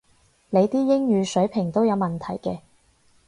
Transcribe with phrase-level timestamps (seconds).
[0.49, 2.61] 你啲英語水平都有問題嘅